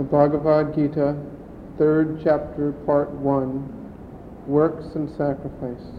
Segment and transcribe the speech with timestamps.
[0.00, 1.14] The Bhagavad Gita,
[1.76, 3.68] third chapter, part one,
[4.46, 5.92] Works and Sacrifice.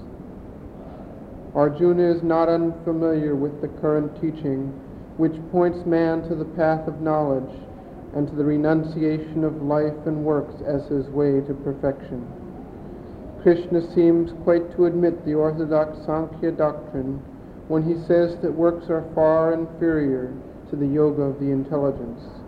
[1.53, 4.73] Arjuna is not unfamiliar with the current teaching,
[5.17, 7.53] which points man to the path of knowledge
[8.15, 12.25] and to the renunciation of life and works as his way to perfection.
[13.43, 17.21] Krishna seems quite to admit the orthodox Sankhya doctrine
[17.67, 20.33] when he says that works are far inferior
[20.71, 22.41] to the yoga of the intelligence.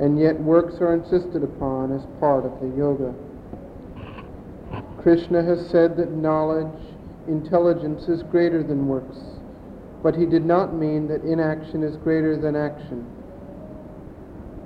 [0.00, 3.14] And yet works are insisted upon as part of the yoga.
[5.02, 6.80] Krishna has said that knowledge,
[7.28, 9.18] intelligence is greater than works,
[10.02, 13.04] but he did not mean that inaction is greater than action.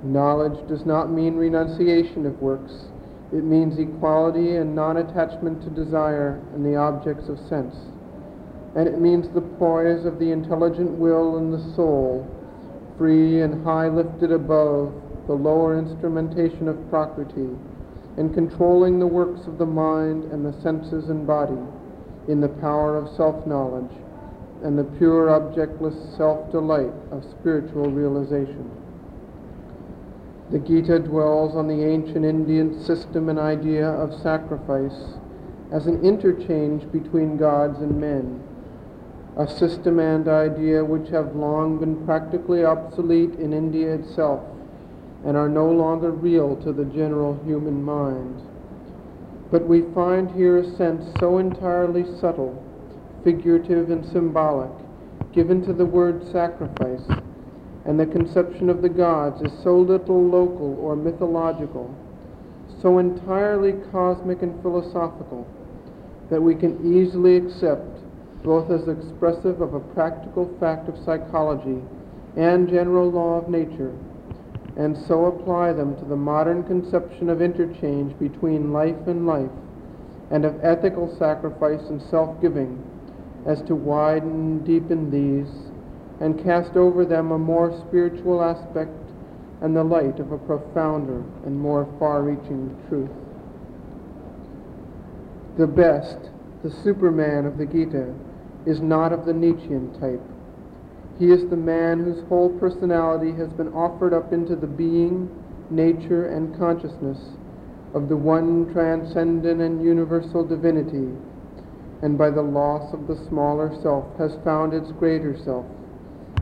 [0.03, 2.85] Knowledge does not mean renunciation of works.
[3.33, 7.75] It means equality and non-attachment to desire and the objects of sense.
[8.75, 12.25] And it means the poise of the intelligent will and the soul,
[12.97, 14.93] free and high lifted above
[15.27, 17.49] the lower instrumentation of Prakriti,
[18.17, 21.57] and controlling the works of the mind and the senses and body
[22.27, 23.91] in the power of self-knowledge
[24.63, 28.71] and the pure objectless self-delight of spiritual realization.
[30.51, 35.17] The Gita dwells on the ancient Indian system and idea of sacrifice
[35.71, 38.41] as an interchange between gods and men,
[39.37, 44.54] a system and idea which have long been practically obsolete in India itself
[45.25, 48.41] and are no longer real to the general human mind.
[49.51, 52.63] But we find here a sense so entirely subtle,
[53.23, 54.71] figurative, and symbolic
[55.33, 57.03] given to the word sacrifice
[57.85, 61.93] and the conception of the gods is so little local or mythological,
[62.81, 65.47] so entirely cosmic and philosophical,
[66.29, 67.99] that we can easily accept
[68.43, 71.79] both as expressive of a practical fact of psychology
[72.37, 73.93] and general law of nature,
[74.77, 79.51] and so apply them to the modern conception of interchange between life and life,
[80.31, 82.83] and of ethical sacrifice and self-giving,
[83.45, 85.71] as to widen and deepen these
[86.19, 88.91] and cast over them a more spiritual aspect
[89.61, 93.09] and the light of a profounder and more far-reaching truth.
[95.57, 96.29] The best,
[96.63, 98.13] the Superman of the Gita,
[98.65, 100.21] is not of the Nietzschean type.
[101.17, 105.29] He is the man whose whole personality has been offered up into the being,
[105.69, 107.19] nature, and consciousness
[107.93, 111.15] of the one transcendent and universal divinity,
[112.01, 115.65] and by the loss of the smaller self has found its greater self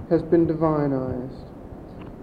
[0.10, 1.50] has been divinized.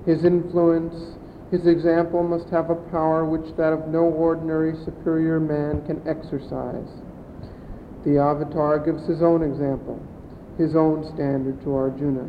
[0.04, 1.16] His influence,
[1.50, 6.88] his example must have a power which that of no ordinary superior man can exercise.
[8.04, 10.00] The Avatar gives his own example,
[10.60, 12.28] his own standard to Arjuna.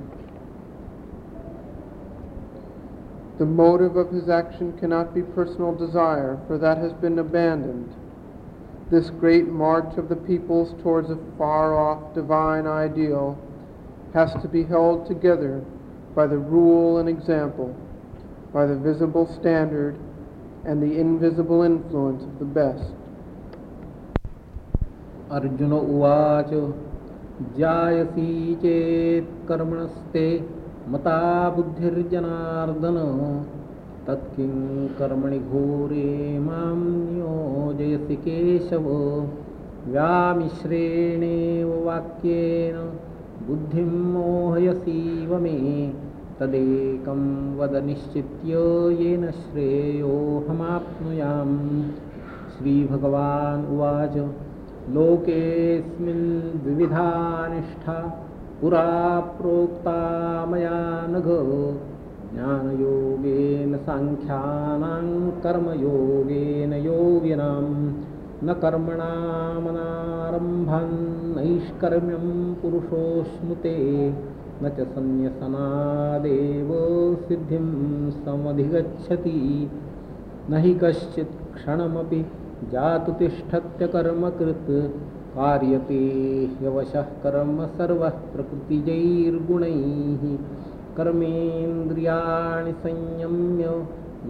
[3.38, 7.94] The motive of his action cannot be personal desire, for that has been abandoned.
[8.90, 13.38] This great march of the peoples towards a far-off divine ideal
[14.14, 15.64] has to be held together
[16.16, 17.76] by the rule and example,
[18.54, 19.98] by the visible standard
[20.66, 22.94] and the invisible influence of the best.
[25.30, 26.91] Arjuna Uvacha
[27.58, 30.50] जायसी चेत् कर्मणस्ते
[30.88, 32.98] मता बुद्धिर्जनार्दन।
[34.08, 39.24] तत्किं कर्मणि घोरे माँ नियोजयसि केशव।
[39.88, 42.94] व्यामिश्रेणेव वाक्येन
[43.48, 45.94] बुद्धिं मोहयसीव मे।
[46.40, 51.84] तदेकं वद निश्चित्य येन श्रेयोऽहमाप्नुयाम्।
[52.58, 54.18] श्रीभगवान् उवाच
[54.90, 56.26] लोकेऽस्मिन्
[56.66, 57.10] विविधा
[58.62, 58.88] पुरा
[59.38, 60.00] प्रोक्ता
[60.50, 60.80] मया
[61.12, 61.28] नघ
[62.34, 65.06] ज्ञानयोगेन साङ्ख्यानां
[65.44, 67.74] कर्मयोगेन योगिनाम्
[68.46, 69.74] न कर्मणामनारम्भान्
[71.38, 72.28] नैष्कर्म्यं
[72.62, 73.78] पुरुषोऽश्नुते
[74.64, 76.70] न च सन्न्यसनादेव
[77.28, 77.68] सिद्धिं
[78.22, 79.40] समधिगच्छति,
[80.50, 82.22] न हि कश्चित् क्षणमपि
[82.70, 84.68] जातु तिष्ठत्यकर्मकृत्
[85.36, 86.00] कार्यते
[86.60, 90.24] ह्यवशः कर्म सर्वः प्रकृतिजैर्गुणैः
[90.98, 93.72] कर्मेन्द्रियाणि संयम्य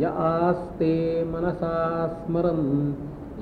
[0.02, 0.94] य आस्ते
[1.32, 1.74] मनसा
[2.20, 2.68] स्मरन्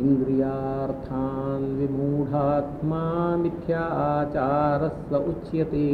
[0.06, 3.04] इन्द्रियार्थान् विमूढात्मा
[3.44, 5.88] मिथ्याचारस्य उच्यते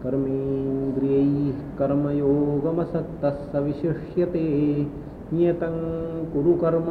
[0.02, 4.46] कर्मेन्द्रियैः कर्मयोगमसक्तः स विशिष्यते।
[5.32, 5.76] नियतं
[6.32, 6.86] कुरु कर्म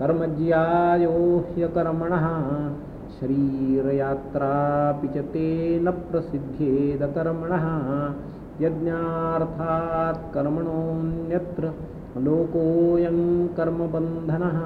[0.00, 1.12] कर्मज्यायो
[1.48, 2.26] ह्यकर्मणः
[3.20, 5.46] शरीरयात्रापि च ते
[5.80, 7.66] न प्रसिद्ध्येदकर्मणः
[8.64, 11.72] यज्ञार्थात् कर्मणोऽन्यत्र
[12.26, 13.18] लोकोऽयं
[13.48, 14.58] कर्मबन्धनः।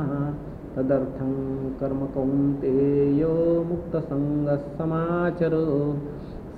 [0.75, 1.33] तदर्थं
[1.81, 3.23] कर्म कौन्तेय
[3.71, 5.55] मुक्तसङ्गः समाचर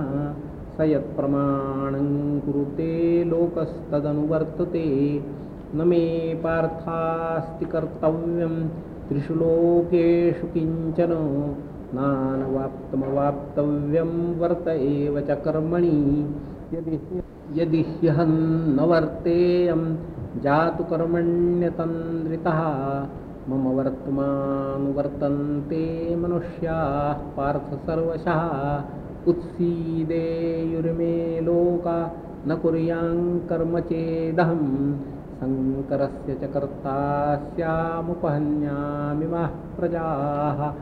[0.77, 5.19] स यत्प्रमाणं कुरुते लोकस्तदनुवर्तते
[5.77, 6.03] न मे
[6.45, 8.55] पार्थास्ति कर्तव्यं
[9.09, 11.13] त्रिषु लोकेषु किञ्चन
[11.97, 15.99] नानवाप्तमवाप्तव्यं वर्त एव च कर्मणि।
[16.75, 16.97] यदि
[17.61, 18.33] यदि ह्यहं
[18.77, 19.83] न वर्तेयं
[20.45, 22.61] जातु कर्मण्यतन्द्रितः
[23.49, 25.85] मम वर्तमानुवर्तन्ते
[26.17, 28.43] मनुष्याः पार्थ सर्वशः
[29.31, 31.17] उत्सीदेयुर्मे
[31.49, 31.99] लोका
[32.49, 33.17] न कुर्यां
[33.49, 34.63] कर्म चेदहं
[35.43, 40.73] शङ्करस्य च कर्ता स्यामुपहन्यामिमः प्रजाः।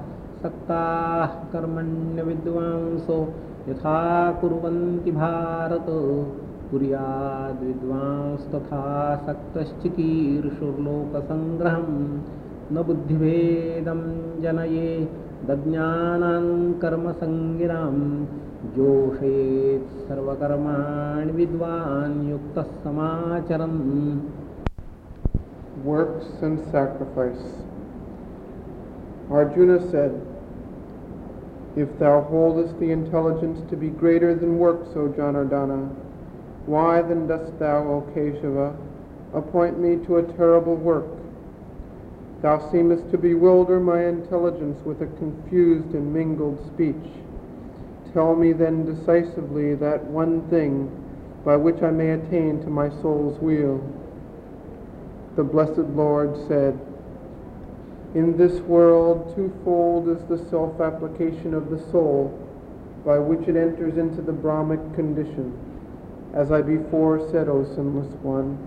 [0.42, 3.28] सक्ताः कर्मण्यविद्वांसो
[3.68, 5.86] यथा कुर्वन्ति भारत।
[6.70, 12.20] कुर्याद्विद्वांस्तथा सक्तश्चिकीर्षुर्लोकसङ्ग्रहं
[12.72, 15.08] न बुद्धिभेदं जनये
[15.46, 18.26] दज्ञानां कर्मसङ्गिरां।
[18.76, 24.39] जोषयेत् सर्वकर्माणि विद्वान् युक्तः समाचरन्
[25.84, 27.40] Works and sacrifice.
[29.30, 30.20] Arjuna said,
[31.74, 35.88] If thou holdest the intelligence to be greater than works, O Janardana,
[36.66, 38.76] why then dost thou, O Keshava,
[39.32, 41.06] appoint me to a terrible work?
[42.42, 47.10] Thou seemest to bewilder my intelligence with a confused and mingled speech.
[48.12, 50.90] Tell me then decisively that one thing
[51.44, 53.80] by which I may attain to my soul's weal.
[55.36, 56.78] The blessed Lord said,
[58.14, 62.36] In this world twofold is the self-application of the soul
[63.04, 65.56] by which it enters into the Brahmic condition,
[66.34, 68.58] as I before said, O sinless one,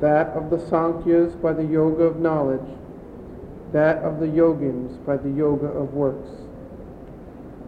[0.00, 2.78] that of the Sankhyas by the yoga of knowledge,
[3.72, 6.30] that of the yogins by the yoga of works.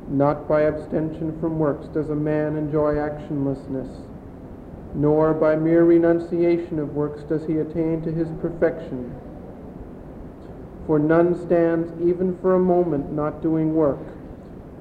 [0.08, 4.11] Not by abstention from works does a man enjoy actionlessness,
[4.94, 9.14] nor by mere renunciation of works does he attain to his perfection.
[10.86, 14.00] For none stands even for a moment not doing work.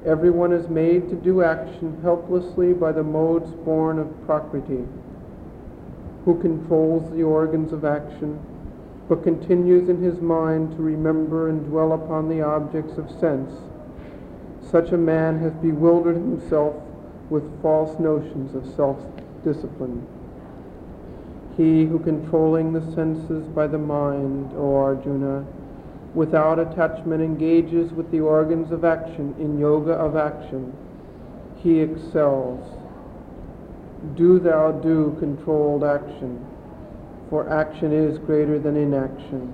[0.05, 4.85] Everyone is made to do action helplessly by the modes born of Prakriti.
[6.25, 8.39] Who controls the organs of action?
[9.11, 13.51] but continues in his mind to remember and dwell upon the objects of sense,
[14.61, 16.73] such a man has bewildered himself
[17.29, 18.97] with false notions of self
[19.43, 20.05] discipline.
[21.57, 25.45] He who controlling the senses by the mind, O Arjuna,
[26.13, 30.73] without attachment engages with the organs of action in yoga of action,
[31.57, 32.65] he excels.
[34.15, 36.45] Do thou do controlled action,
[37.29, 39.53] for action is greater than inaction.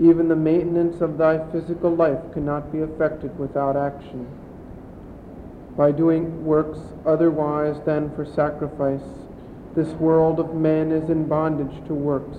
[0.00, 4.26] Even the maintenance of thy physical life cannot be effected without action.
[5.76, 9.02] By doing works otherwise than for sacrifice,
[9.74, 12.38] this world of men is in bondage to works.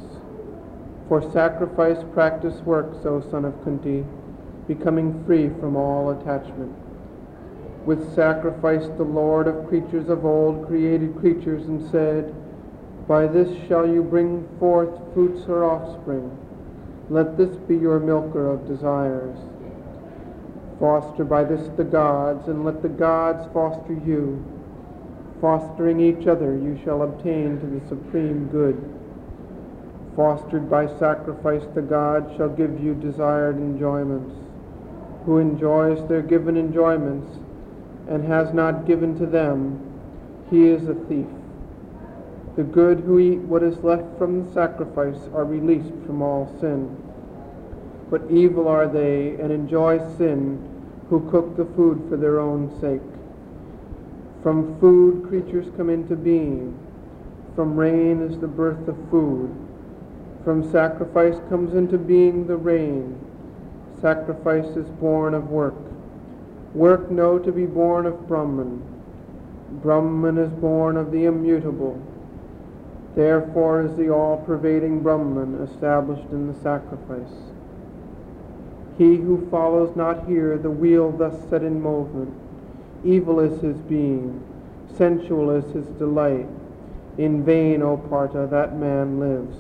[1.08, 4.04] For sacrifice practice works, O son of Kunti,
[4.68, 6.76] becoming free from all attachment.
[7.86, 12.34] With sacrifice the Lord of creatures of old created creatures and said,
[13.08, 16.36] By this shall you bring forth fruits or offspring.
[17.10, 19.38] Let this be your milker of desires.
[20.80, 24.44] Foster by this the gods, and let the gods foster you.
[25.42, 28.78] Fostering each other, you shall obtain to the supreme good.
[30.16, 34.34] Fostered by sacrifice, the gods shall give you desired enjoyments.
[35.26, 37.40] Who enjoys their given enjoyments
[38.08, 39.80] and has not given to them,
[40.50, 41.28] he is a thief.
[42.56, 47.07] The good who eat what is left from the sacrifice are released from all sin.
[48.10, 50.64] But evil are they and enjoy sin
[51.10, 53.02] who cook the food for their own sake.
[54.44, 56.78] From food creatures come into being.
[57.56, 59.54] From rain is the birth of food.
[60.44, 63.20] From sacrifice comes into being the rain.
[64.02, 65.76] Sacrifice is born of work.
[66.74, 68.82] Work know to be born of Brahman.
[69.82, 72.02] Brahman is born of the immutable.
[73.16, 77.52] Therefore is the all-pervading Brahman established in the sacrifice.
[78.98, 82.34] He who follows not here the wheel thus set in movement,
[83.06, 84.44] evil is his being,
[84.96, 86.48] sensual is his delight.
[87.18, 89.58] In vain, O Partha, that man lives.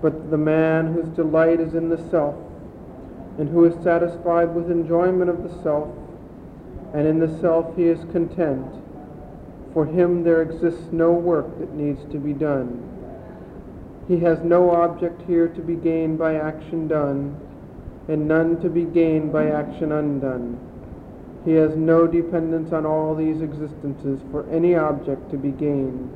[0.00, 2.36] But the man whose delight is in the self,
[3.38, 5.88] and who is satisfied with enjoyment of the self,
[6.94, 8.66] and in the self he is content,
[9.72, 12.88] for him there exists no work that needs to be done.
[14.06, 17.36] He has no object here to be gained by action done,
[18.08, 20.58] and none to be gained by action undone.
[21.44, 26.10] He has no dependence on all these existences for any object to be gained.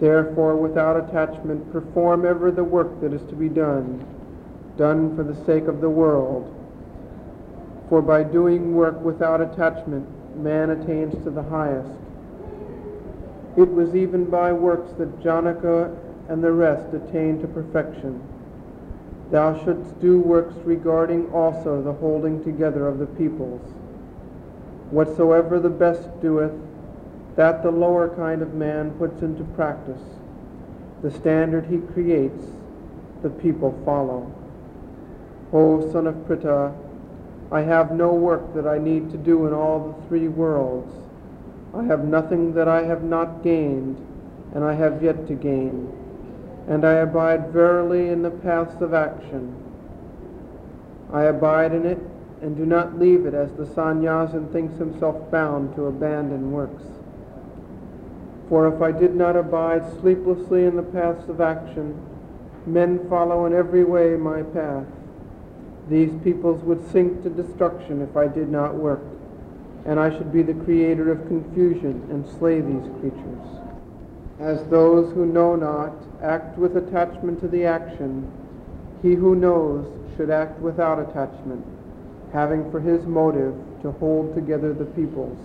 [0.00, 4.04] Therefore, without attachment, perform ever the work that is to be done,
[4.76, 6.52] done for the sake of the world.
[7.88, 11.90] For by doing work without attachment, man attains to the highest.
[13.56, 15.94] It was even by works that Janaka
[16.28, 18.20] and the rest attained to perfection.
[19.32, 23.62] Thou shouldst do works regarding also the holding together of the peoples.
[24.90, 26.52] Whatsoever the best doeth,
[27.36, 30.02] that the lower kind of man puts into practice.
[31.02, 32.44] The standard he creates,
[33.22, 34.30] the people follow.
[35.50, 36.74] O son of Pritha,
[37.50, 40.92] I have no work that I need to do in all the three worlds.
[41.74, 43.96] I have nothing that I have not gained,
[44.54, 45.90] and I have yet to gain.
[46.68, 49.54] And I abide verily in the paths of action.
[51.12, 51.98] I abide in it
[52.40, 56.82] and do not leave it as the sannyasin thinks himself bound to abandon works.
[58.48, 61.98] For if I did not abide sleeplessly in the paths of action,
[62.66, 64.86] men follow in every way my path.
[65.88, 69.02] These peoples would sink to destruction if I did not work,
[69.86, 73.71] and I should be the creator of confusion and slay these creatures.
[74.42, 78.28] As those who know not act with attachment to the action,
[79.00, 81.64] he who knows should act without attachment,
[82.32, 85.38] having for his motive to hold together the peoples.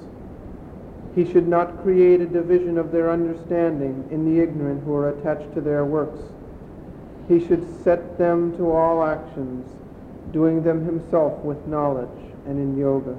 [1.13, 5.53] He should not create a division of their understanding in the ignorant who are attached
[5.53, 6.19] to their works.
[7.27, 9.67] He should set them to all actions,
[10.31, 13.15] doing them himself with knowledge and in yoga.